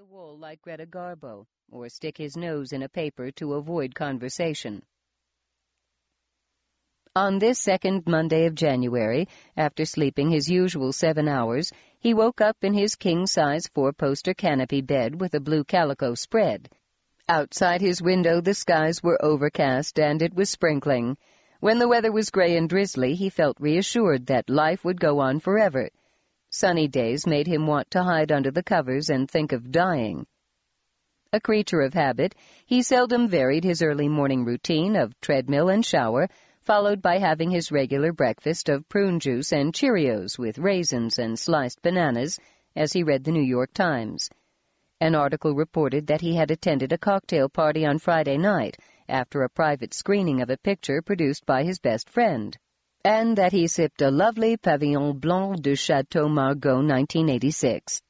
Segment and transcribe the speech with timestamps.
[0.00, 4.82] the wall like Greta Garbo, or stick his nose in a paper to avoid conversation.
[7.14, 9.28] On this second Monday of January,
[9.58, 15.20] after sleeping his usual seven hours, he woke up in his king-size four-poster canopy bed
[15.20, 16.70] with a blue calico spread.
[17.28, 21.18] Outside his window the skies were overcast and it was sprinkling.
[21.58, 25.40] When the weather was gray and drizzly, he felt reassured that life would go on
[25.40, 25.90] forever.
[26.52, 30.26] Sunny days made him want to hide under the covers and think of dying.
[31.32, 32.34] A creature of habit,
[32.66, 36.28] he seldom varied his early morning routine of treadmill and shower,
[36.62, 41.82] followed by having his regular breakfast of prune juice and Cheerios with raisins and sliced
[41.82, 42.40] bananas,
[42.74, 44.28] as he read the New York Times.
[45.00, 48.76] An article reported that he had attended a cocktail party on Friday night
[49.08, 52.58] after a private screening of a picture produced by his best friend
[53.04, 58.02] and that he sipped a lovely Pavillon Blanc de Chateau Margaux 1986.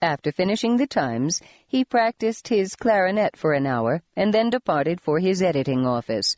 [0.00, 5.18] After finishing the Times, he practiced his clarinet for an hour and then departed for
[5.18, 6.36] his editing office.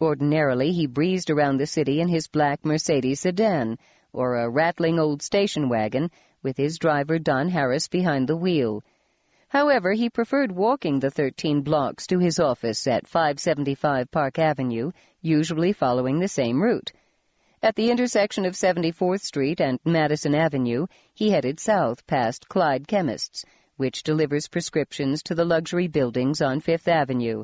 [0.00, 3.78] Ordinarily, he breezed around the city in his black Mercedes sedan,
[4.12, 6.10] or a rattling old station wagon,
[6.42, 8.82] with his driver Don Harris behind the wheel.
[9.48, 14.90] However, he preferred walking the 13 blocks to his office at 575 Park Avenue,
[15.20, 16.92] usually following the same route.
[17.66, 23.44] At the intersection of 74th Street and Madison Avenue, he headed south past Clyde Chemists,
[23.76, 27.42] which delivers prescriptions to the luxury buildings on Fifth Avenue,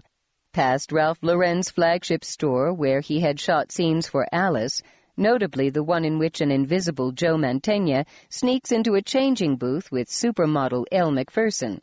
[0.53, 4.81] past Ralph Lauren's flagship store where he had shot scenes for Alice,
[5.17, 10.09] notably the one in which an invisible Joe Mantegna sneaks into a changing booth with
[10.09, 11.83] supermodel Elle Macpherson,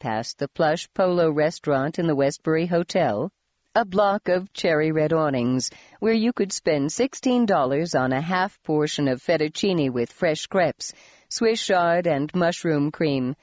[0.00, 3.30] past the plush Polo restaurant in the Westbury Hotel,
[3.78, 9.06] a block of cherry red awnings, where you could spend $16 on a half portion
[9.06, 10.92] of fettuccine with fresh crepes,
[11.28, 13.36] Swiss chard, and mushroom cream.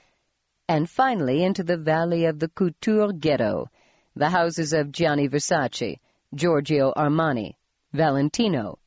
[0.67, 3.69] And finally into the valley of the couture ghetto,
[4.17, 5.99] the houses of Gianni Versace,
[6.33, 7.53] Giorgio Armani,
[7.93, 8.77] Valentino,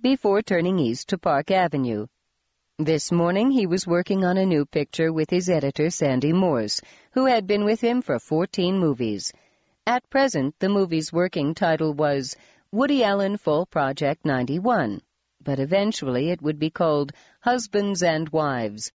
[0.00, 2.06] before turning east to Park Avenue.
[2.78, 6.80] This morning he was working on a new picture with his editor Sandy Morse,
[7.12, 9.30] who had been with him for 14 movies.
[9.88, 12.34] At present, the movie's working title was
[12.72, 15.00] Woody Allen Fall Project 91,
[15.40, 18.90] but eventually it would be called Husbands and Wives.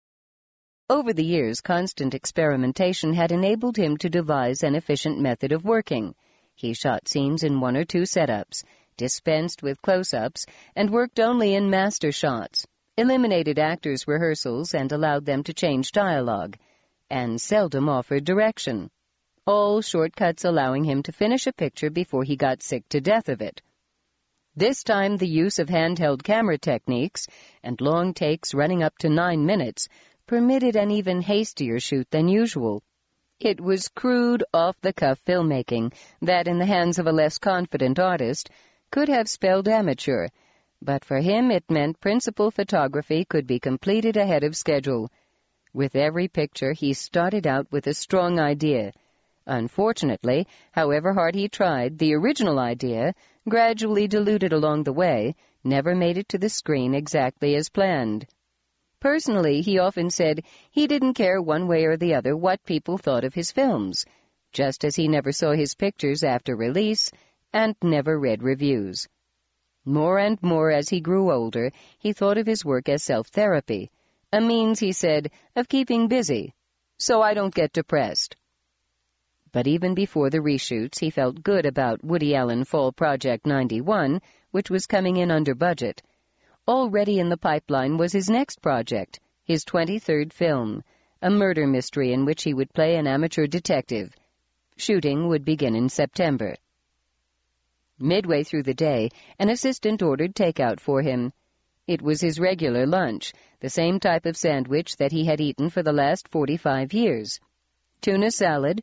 [0.89, 6.15] Over the years, constant experimentation had enabled him to devise an efficient method of working.
[6.55, 8.65] He shot scenes in one or two setups,
[8.97, 12.67] dispensed with close-ups, and worked only in master shots,
[12.97, 16.57] eliminated actors' rehearsals and allowed them to change dialogue,
[17.11, 18.91] and seldom offered direction
[19.49, 23.41] all shortcuts allowing him to finish a picture before he got sick to death of
[23.41, 23.63] it.
[24.55, 27.27] This time the use of handheld camera techniques
[27.63, 29.89] and long takes running up to nine minutes
[30.27, 32.83] permitted an even hastier shoot than usual.
[33.41, 38.51] It was crude, off-the-cuff filmmaking that, in the hands of a less confident artist,
[38.91, 40.29] could have spelled amateur,
[40.83, 45.11] but for him it meant principal photography could be completed ahead of schedule.
[45.73, 48.93] With every picture he started out with a strong idea—
[49.49, 53.15] Unfortunately, however hard he tried, the original idea,
[53.49, 58.27] gradually diluted along the way, never made it to the screen exactly as planned.
[59.01, 63.25] Personally, he often said he didn't care one way or the other what people thought
[63.25, 64.05] of his films,
[64.53, 67.11] just as he never saw his pictures after release
[67.55, 69.09] and never read reviews.
[69.87, 73.91] More and more as he grew older, he thought of his work as self-therapy,
[74.31, 76.53] a means, he said, of keeping busy,
[76.99, 78.37] so I don't get depressed.
[79.51, 84.21] But even before the reshoots, he felt good about Woody Allen Fall Project 91,
[84.51, 86.03] which was coming in under budget.
[86.67, 90.85] Already in the pipeline was his next project, his 23rd film,
[91.23, 94.15] a murder mystery in which he would play an amateur detective.
[94.77, 96.55] Shooting would begin in September.
[97.99, 99.09] Midway through the day,
[99.39, 101.33] an assistant ordered takeout for him.
[101.87, 105.83] It was his regular lunch, the same type of sandwich that he had eaten for
[105.83, 107.41] the last 45 years.
[108.03, 108.83] Tuna salad,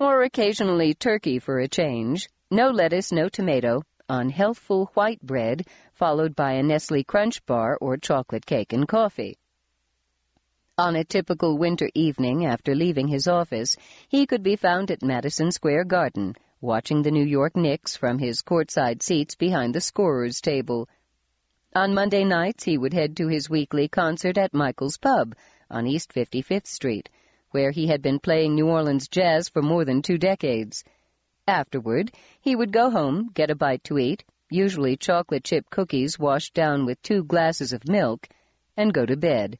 [0.00, 6.34] or occasionally turkey for a change, no lettuce, no tomato, on healthful white bread, followed
[6.36, 9.36] by a Nestle Crunch bar or chocolate cake and coffee.
[10.78, 13.76] On a typical winter evening after leaving his office,
[14.08, 18.42] he could be found at Madison Square Garden, watching the New York Knicks from his
[18.42, 20.88] courtside seats behind the scorer's table.
[21.74, 25.34] On Monday nights, he would head to his weekly concert at Michael's Pub
[25.68, 27.08] on East 55th Street,
[27.50, 30.84] where he had been playing New Orleans jazz for more than two decades.
[31.46, 36.54] Afterward, he would go home, get a bite to eat, usually chocolate chip cookies washed
[36.54, 38.28] down with two glasses of milk,
[38.76, 39.58] and go to bed.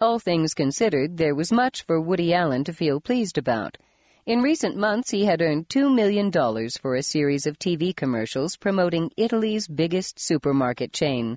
[0.00, 3.78] All things considered, there was much for Woody Allen to feel pleased about.
[4.26, 6.32] In recent months, he had earned $2 million
[6.80, 11.36] for a series of TV commercials promoting Italy's biggest supermarket chain.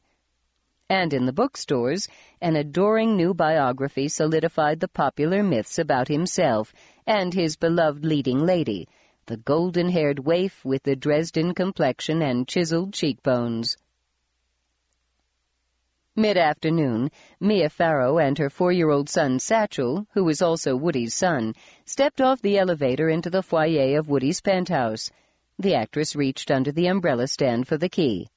[0.89, 2.07] And in the bookstores,
[2.41, 6.73] an adoring new biography solidified the popular myths about himself
[7.05, 8.87] and his beloved leading lady,
[9.25, 13.75] the golden-haired waif with the Dresden complexion and chiseled cheekbones.
[16.15, 21.53] Mid-afternoon, Mia Farrow and her four-year-old son Satchel, who was also Woody's son,
[21.85, 25.11] stepped off the elevator into the foyer of Woody's penthouse.
[25.59, 28.29] The actress reached under the umbrella stand for the key.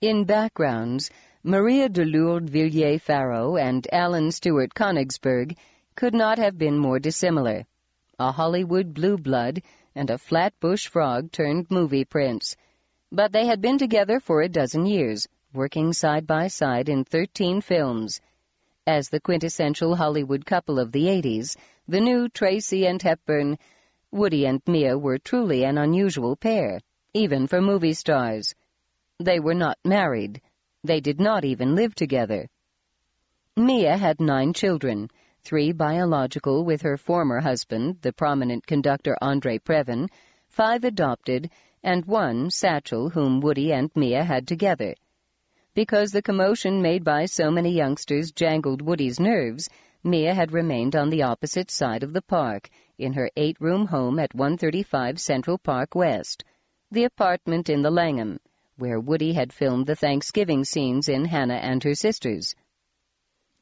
[0.00, 1.10] In backgrounds,
[1.44, 5.56] Maria de Lourdes Villiers Farrow and Allan Stewart Konigsberg
[5.94, 7.64] could not have been more dissimilar.
[8.18, 9.62] A Hollywood blue blood
[9.94, 12.56] and a Flatbush frog turned movie prince.
[13.12, 17.60] But they had been together for a dozen years, working side by side in 13
[17.60, 18.20] films.
[18.84, 21.56] As the quintessential Hollywood couple of the 80s,
[21.86, 23.58] the new Tracy and Hepburn,
[24.10, 26.80] Woody and Mia were truly an unusual pair,
[27.14, 28.56] even for movie stars.
[29.20, 30.40] They were not married.
[30.88, 32.48] They did not even live together.
[33.58, 35.10] Mia had nine children,
[35.42, 40.08] three biological with her former husband, the prominent conductor Andre Previn,
[40.48, 41.50] five adopted,
[41.82, 44.94] and one, Satchel, whom Woody and Mia had together.
[45.74, 49.68] Because the commotion made by so many youngsters jangled Woody's nerves,
[50.02, 54.34] Mia had remained on the opposite side of the park, in her eight-room home at
[54.34, 56.44] 135 Central Park West,
[56.90, 58.38] the apartment in the Langham,
[58.78, 62.54] where Woody had filmed the Thanksgiving scenes in Hannah and Her Sisters.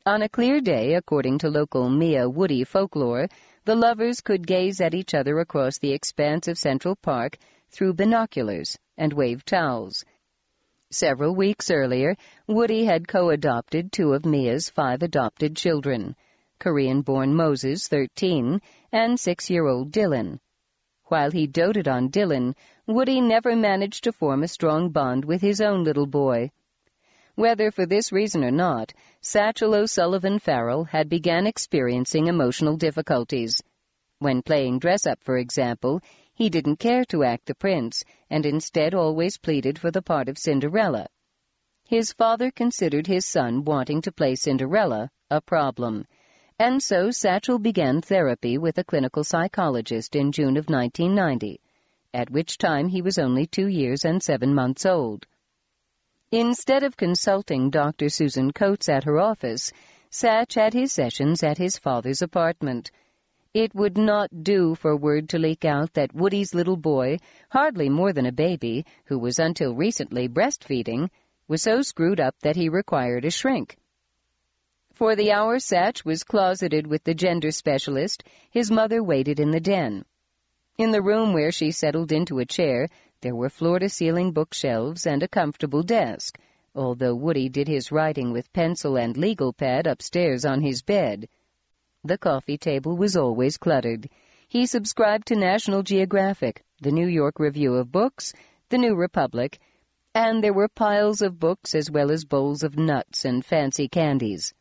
[0.05, 3.29] On a clear day, according to local Mia Woody folklore,
[3.65, 7.39] the lovers could gaze at each other across the expanse of Central Park
[7.71, 10.05] through binoculars and wave towels,
[10.93, 12.15] Several weeks earlier,
[12.47, 16.15] Woody had co-adopted two of Mia's five adopted children,
[16.61, 18.61] Korean-born Moses, 13,
[18.93, 20.39] and six-year-old Dylan.
[21.07, 22.55] While he doted on Dylan,
[22.89, 26.53] Woody never managed to form a strong bond with his own little boy.
[27.35, 33.61] Whether for this reason or not, Satchel O'Sullivan Farrow had begun experiencing emotional difficulties.
[34.21, 36.01] When playing dress-up, for example,
[36.33, 40.39] he didn't care to act the prince, and instead always pleaded for the part of
[40.39, 41.09] Cinderella.
[41.89, 46.07] His father considered his son wanting to play Cinderella a problem,
[46.59, 51.61] and so Satchel began therapy with a clinical psychologist in June of 1990,
[52.17, 55.27] at which time he was only two years and seven months old.
[56.33, 58.09] Instead of consulting Dr.
[58.09, 59.71] Susan Coates at her office,
[60.11, 62.91] Satch had his sessions at his father's apartment—
[63.55, 67.19] it would not do for word to leak out that Woody's little boy,
[67.51, 71.11] hardly more than a baby, who was until recently breastfeeding,
[71.49, 73.77] was so screwed up that he required a shrink.
[74.95, 79.61] For the hour Satch was closeted with the gender specialist, his mother waited in the
[79.61, 80.07] den.
[80.79, 82.89] In the room where she settled into a chair,
[83.23, 86.39] there were floor-to-ceiling bookshelves and a comfortable desk,
[86.75, 91.29] although Woody did his writing with pencil and legal pad upstairs on his bed.
[92.05, 94.11] The coffee table was always cluttered.
[94.49, 98.35] He subscribed to National Geographic, the New York Review of Books,
[98.69, 99.59] the New Republic,
[100.15, 104.53] and there were piles of books as well as bowls of nuts and fancy candies.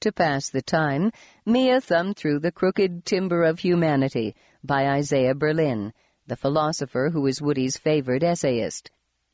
[0.00, 1.12] To pass the time,
[1.44, 5.92] Mia thumbed through The Crooked Timber of Humanity by Isaiah Berlin,
[6.26, 8.90] the philosopher who is Woody's favorite essayist.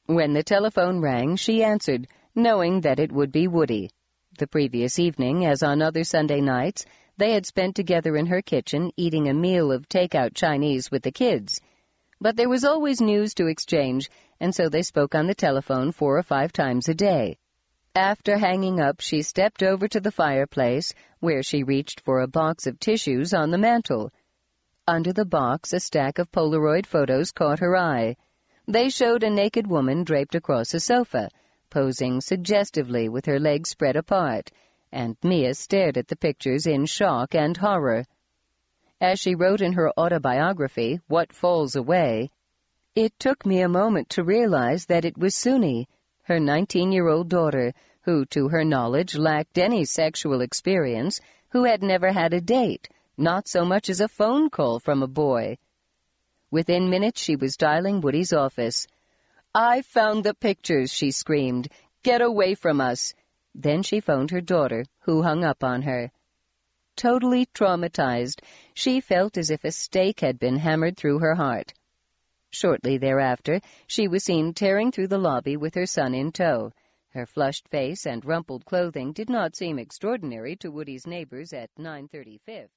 [0.07, 3.91] When the telephone rang, she answered, knowing that it would be Woody.
[4.39, 6.85] The previous evening, as on other Sunday nights,
[7.17, 11.13] they had spent together in her kitchen eating a meal of take-out Chinese with the
[11.13, 11.61] kids.
[12.21, 14.11] But there was always news to exchange,
[14.41, 17.39] and so they spoke on the telephone four or five times a day.
[17.97, 22.67] After hanging up, she stepped over to the fireplace, where she reached for a box
[22.67, 24.13] of tissues on the mantel.
[24.87, 28.17] Under the box, a stack of Polaroid photos caught her eye.
[28.69, 31.31] They showed a naked woman draped across a sofa,
[31.71, 34.51] posing suggestively with her legs spread apart,
[34.93, 38.05] and Mia stared at the pictures in shock and horror.
[39.01, 42.29] As she wrote in her autobiography, What Falls Away,
[42.95, 45.89] it took me a moment to realize that it was Soon-Yi,
[46.27, 52.35] her 19-year-old daughter, who, to her knowledge, lacked any sexual experience, who had never had
[52.35, 55.57] a date, not so much as a phone call from a boy.
[56.51, 58.89] Within minutes she was dialing Woody's office.
[59.55, 61.69] I found the pictures, she screamed.
[62.03, 63.15] Get away from us.
[63.55, 66.11] Then she phoned her daughter, who hung up on her.
[66.97, 68.41] Totally traumatized,
[68.75, 71.73] she felt as if a stake had been hammered through her heart.
[72.59, 76.73] Shortly thereafter, she was seen tearing through the lobby with her son in tow,
[77.11, 82.39] Her flushed face and rumpled clothing did not seem extraordinary to Woody's neighbors at 930
[82.47, 82.71] Fifth.